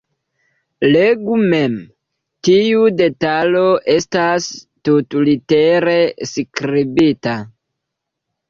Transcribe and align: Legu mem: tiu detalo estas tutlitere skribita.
Legu 0.93 1.35
mem: 1.51 1.75
tiu 2.47 2.87
detalo 3.01 3.63
estas 3.97 4.49
tutlitere 4.89 5.97
skribita. 6.33 7.37